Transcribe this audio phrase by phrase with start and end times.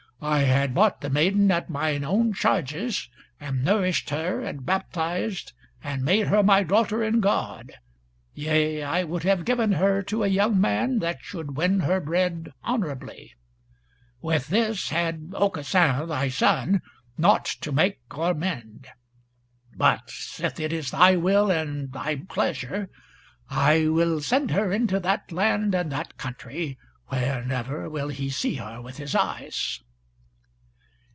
[0.23, 3.09] I had bought the maiden at mine own charges,
[3.39, 7.71] and nourished her, and baptized, and made her my daughter in God.
[8.35, 12.53] Yea, I would have given her to a young man that should win her bread
[12.63, 13.33] honourably.
[14.21, 16.83] With this had Aucassin thy son
[17.17, 18.89] naught to make or mend.
[19.75, 22.91] But, sith it is thy will and thy pleasure,
[23.49, 26.77] I will send her into that land and that country
[27.07, 29.79] where never will he see her with his eyes."